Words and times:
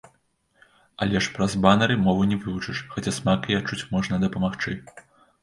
Але 1.05 1.17
ж 1.25 1.33
праз 1.35 1.53
банэры 1.65 1.97
мову 2.07 2.23
не 2.31 2.39
вывучыш, 2.47 2.81
хаця 2.95 3.15
смак 3.19 3.47
яе 3.53 3.61
адчуць 3.61 3.81
можна 3.95 4.21
дапамагчы. 4.27 4.77